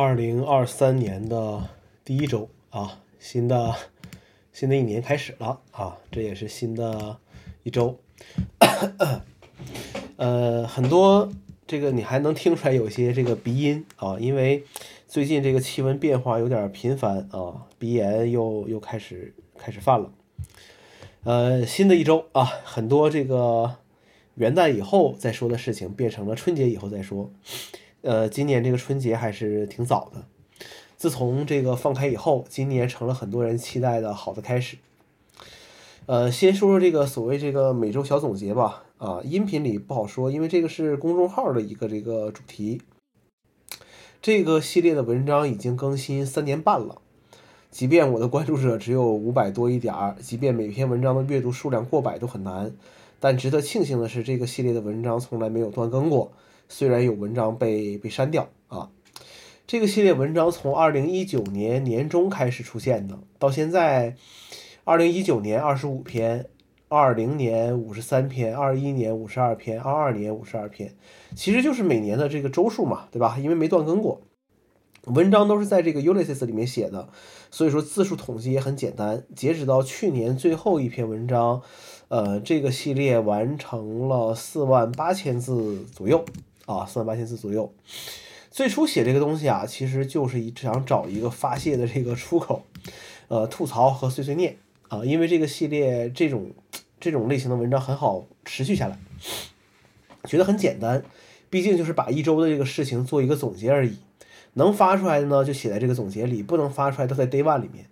[0.00, 1.70] 二零二三年的
[2.04, 3.74] 第一周啊，新的
[4.52, 7.18] 新的一年开始了啊，这也是新的
[7.64, 7.98] 一周。
[10.14, 11.28] 呃，很多
[11.66, 14.62] 这个你还能听出来有些这个鼻音啊，因为
[15.08, 20.12] 最近这个气温变化有点频繁啊，鼻炎又又开始开始犯了。
[21.24, 23.74] 呃，新的一周啊，很多这个
[24.36, 27.32] 元旦以后再说的事情变成了春节以后再说。
[28.02, 30.24] 呃，今年这个春节还是挺早的。
[30.96, 34.76] 自从这个放开以后，今年成了很多人期待的好的开始。
[36.06, 38.84] 呃，先说说这个所谓这个每周小总结吧。
[38.98, 42.82] 啊，音频里不好说，因为这个是公众号的一个这个主题。
[44.20, 47.00] 这个系列的文章已经更新三年半了，
[47.70, 52.72] 即便我的关注者只有五百多一点儿，即便每篇文章的阅读数量过百都很难，
[53.20, 56.32] 但值得庆幸的是，这个系列的文章从来没有断更过。
[56.68, 58.90] 虽然有文章被被删掉啊，
[59.66, 64.16] 这个系列文章从二零一九年年中开始出现的，到现在，
[64.84, 66.46] 二零一九年二十五篇，
[66.88, 70.94] 二零年五十三篇，二一年五十二篇，二二年五十二篇，
[71.34, 73.38] 其实就是每年的这个周数嘛，对吧？
[73.38, 74.20] 因为没断更过，
[75.04, 77.08] 文章都是在这个 Ulysses 里面写的，
[77.50, 79.24] 所以说字数统计也很简单。
[79.34, 81.62] 截止到去年最后一篇文章，
[82.08, 86.24] 呃，这个系列完成了四万八千字左右。
[86.68, 87.72] 啊，四万八千字左右。
[88.50, 92.62] 最初写这个东西啊，其实就是一想找一个发泄的这个出口，
[93.28, 95.02] 呃，吐槽和碎碎念啊。
[95.04, 96.52] 因为这个系列这种
[97.00, 98.98] 这种类型的文章很好持续下来，
[100.24, 101.02] 觉得很简单。
[101.48, 103.96] 毕竟就是把一周的这个事情做一个总结而已。
[104.54, 107.86] 能发出来的呢，就写在这个总结里；不能发出来，都在 Day One 里面。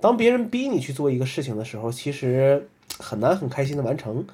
[0.00, 2.68] 当别人逼你去做一个事情的时候，其实
[2.98, 4.26] 很难很开心的完成。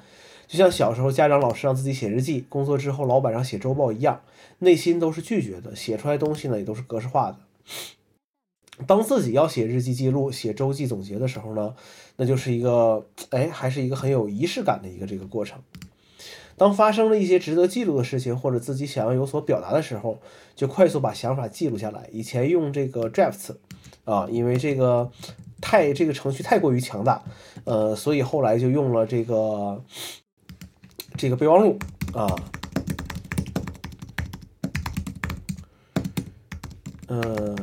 [0.51, 4.19] 就像小时候家长老师让自己写日记，工作之后老板让写周报一样，
[4.59, 5.73] 内心都是拒绝的。
[5.73, 7.37] 写出来东西呢也都是格式化的。
[8.85, 11.73] 当自己要写日记记录、写周记总结的时候呢，
[12.17, 15.57] 那就是一个哎，还是一个很有仪式感的一个这个过程。
[16.57, 20.19] 当发生了一些值得记录的事情，或者自己想要有所表达的时候，
[20.53, 22.09] 就快速把想法记录下来。
[22.11, 23.55] 以前用这个 Drafts
[24.03, 25.09] 啊，因为这个
[25.61, 27.23] 太这个程序太过于强大，
[27.63, 29.81] 呃，所以后来就用了这个。
[31.17, 31.77] 这个备忘录
[32.13, 32.35] 啊，
[37.07, 37.55] 呃，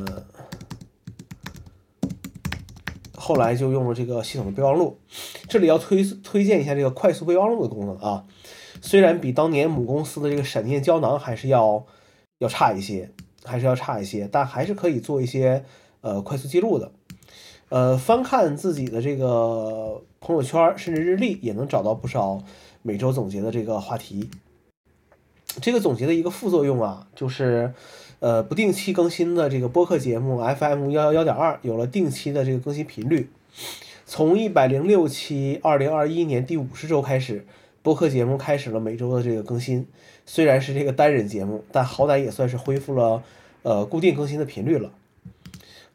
[3.15, 4.97] 后来就用了这个系统的备忘录。
[5.49, 8.25] 这里要推推荐一下这个快速备忘录的功能啊，
[8.81, 11.85] 虽然比当年母公司的这个闪电胶囊还是要
[12.37, 13.11] 要差一些，
[13.43, 15.65] 还是要差一些，但还是可以做一些
[16.01, 16.91] 呃快速记录的。
[17.69, 22.43] 呃，翻看自己的这个朋友圈甚至日历，也能找到不少。
[22.81, 24.29] 每周总结的这个话题，
[25.61, 27.73] 这个总结的一个副作用啊，就是，
[28.19, 33.29] 呃，不定期更新的这个播客节目 FM 幺幺幺点二有了定期的这个更新频率。
[34.05, 37.45] 从一百零六期二零二一年第五十周开始，
[37.83, 39.85] 播客节目开始了每周的这个更新。
[40.25, 43.21] 虽然是这个单人节目，但好歹也算是恢复了
[43.63, 44.91] 呃固定更新的频率了。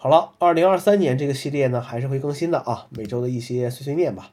[0.05, 4.33] 好了，二零二三年这个系列呢，还是会更新的啊，每周的一些碎碎念吧。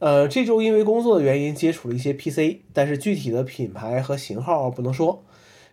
[0.00, 5.24] 呃，这周因为工作的原因接触了一些 PC，但是具体的品牌和型号不能说，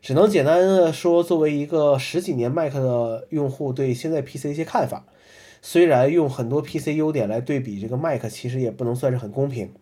[0.01, 5.05] 只能简单的说，作为一个十几年 Mac 的用户，对现在 PC 一些看法。
[5.61, 9.73] 虽然用很多 PC 优点来对比这个 Mac，其实也不能算是很公平。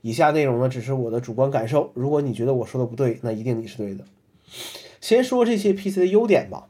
[0.00, 4.06] 以下内容呢，只是我的主观感受，如果你觉得我说的不对，那一定你是对的。
[4.98, 6.68] 先说这些 PC 的优点吧，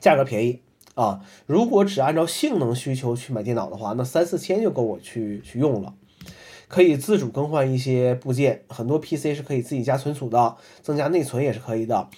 [0.00, 0.62] 价格便宜
[0.98, 5.94] 啊，如果只按照性能需求去买电脑的话，那三四千就够我去去用了。
[6.66, 12.08] 可以自主更换一些部件，很多 PC 是可以自己加存储的，增加内存也是可以的。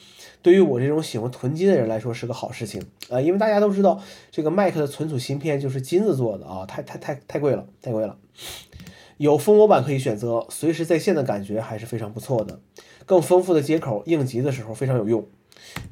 [0.41, 8.17] 对于我这种喜欢囤积的人来说是个好事情啊，因为大家都知道这个 Mac 的存储芯片就是金子做的啊，太太太太贵了，太贵了。
[9.19, 12.59] 有蜂窝版可以选择，随时在线的感觉还是非常不错的。
[13.05, 15.29] 更丰富的接口，应急的时候非常有用。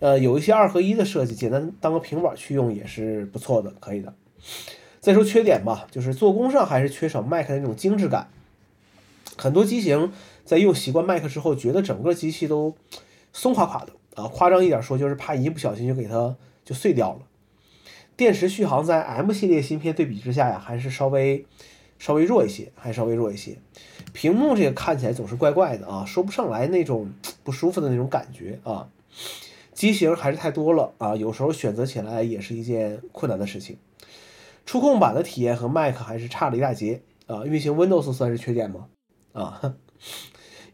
[0.01, 4.15] 呃，有一些二合一的设计，简单当个平板去用也是不错的，可以的。
[5.01, 8.29] 再说缺点吧，就是做工上还是缺少 Mac 的那种精致感。
[9.37, 10.13] 很多机型
[10.45, 12.75] 在用习惯 Mac 之后，觉得整个机器都
[13.33, 17.21] 松垮垮的啊，夸张一点说，就是怕一不小心就给它就碎掉了。
[18.17, 21.47] 电池续航在 M 系列芯片对比之下呀，还是稍微
[22.01, 23.57] 稍微弱一些，还稍微弱一些。
[24.13, 27.13] 屏幕这个看起来总是怪怪的啊，说不上来那种
[27.45, 28.89] 不舒服的那种感觉啊。
[29.79, 33.77] 机型还是太多了啊，有时候选择起来也是一件困难的事情。
[34.67, 38.89] 触控板的体验和 Mac 还是差了一大截啊，运行 Windows 算是缺点吗？
[39.35, 39.77] 啊，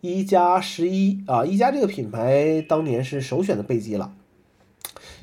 [0.01, 4.15] 一加十一啊，一加这个品牌当年是首选的备机了。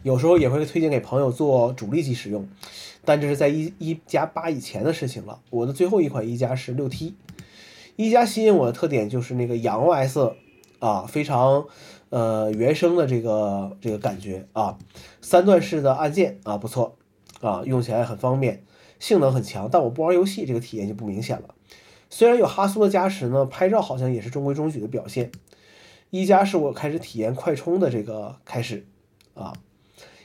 [0.04, 2.48] 有时候也会推荐给朋友做主力机使用，
[3.04, 5.42] 但这是在一一加八以前的事情了。
[5.50, 7.16] 我的最后一款一加是六 T，
[7.95, 10.36] 一加吸引我的特点就是那个洋 OS
[10.78, 11.66] 啊，非常
[12.11, 14.77] 呃原生的这个这个感觉啊，
[15.21, 16.97] 三段式的按键啊不错
[17.41, 18.63] 啊，用起来很方便，
[18.99, 19.67] 性能很强。
[19.71, 21.55] 但我不玩游戏，这个体验就不明显了。
[22.09, 25.31] 虽然有哈苏的加持呢，拍照好像也是中规中矩的表现。
[26.09, 28.85] 一加是我开始体验快充的这个开始
[29.33, 29.53] 啊。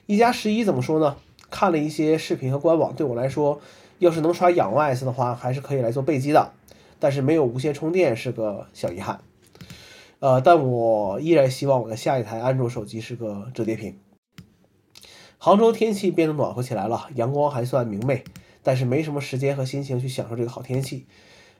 [0.06, 1.16] 一加十一怎么说呢？
[1.48, 3.60] 看了一些视频和官网，对我来说，
[4.00, 6.50] 要是能刷仰 OS 的话，还是可以来做备机的。
[6.98, 9.20] 但是没有无线充电是个小遗憾。
[10.18, 13.98] 呃，但我依然希望我的下一台安卓手机是个折叠屏。
[15.38, 18.24] 杭州天气变得暖和起来了，阳光还算明媚，
[18.62, 21.06] 但是没什么时间和心情去享受这个好天气。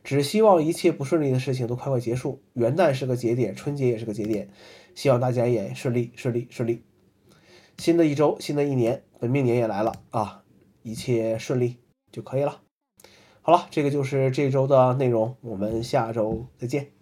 [0.03, 2.41] 只希望一切不顺利的事情都快快结束。
[2.55, 4.49] 元旦是个节点，春节也是个节点，
[4.95, 6.83] 希望大家也顺利顺利顺利。
[7.77, 10.43] 新的一周，新的一年，本命年也来了啊，
[10.83, 11.77] 一切顺利
[12.11, 12.63] 就可以了。
[13.43, 16.96] 好了，这个就是这周的内容，我们下周再见。